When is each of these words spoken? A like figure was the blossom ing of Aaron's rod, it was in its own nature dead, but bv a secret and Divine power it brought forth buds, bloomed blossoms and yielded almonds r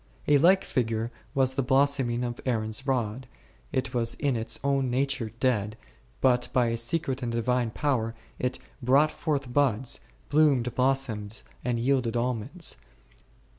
A 0.27 0.39
like 0.39 0.63
figure 0.63 1.11
was 1.35 1.53
the 1.53 1.61
blossom 1.61 2.09
ing 2.09 2.23
of 2.23 2.41
Aaron's 2.43 2.87
rod, 2.87 3.27
it 3.71 3.93
was 3.93 4.15
in 4.15 4.35
its 4.35 4.59
own 4.63 4.89
nature 4.89 5.29
dead, 5.39 5.77
but 6.21 6.47
bv 6.55 6.73
a 6.73 6.77
secret 6.77 7.21
and 7.21 7.31
Divine 7.31 7.69
power 7.69 8.15
it 8.39 8.57
brought 8.81 9.11
forth 9.11 9.53
buds, 9.53 9.99
bloomed 10.29 10.73
blossoms 10.73 11.43
and 11.63 11.77
yielded 11.77 12.17
almonds 12.17 12.77
r 12.79 13.21